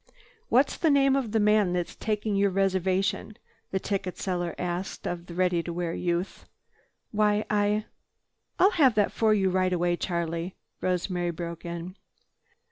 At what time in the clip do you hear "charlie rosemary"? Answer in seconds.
9.97-11.29